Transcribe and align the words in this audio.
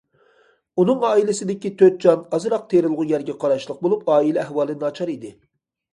ئۇنىڭ 0.83 1.03
ئائىلىسىدىكى 1.09 1.71
تۆت 1.81 1.99
جان 2.05 2.25
ئازراق 2.37 2.65
تېرىلغۇ 2.73 3.07
يەرگە 3.11 3.37
قاراشلىق 3.45 3.85
بولۇپ، 3.85 4.11
ئائىلە 4.15 4.45
ئەھۋالى 4.47 4.81
ناچار 4.87 5.13
ئىدى. 5.15 5.37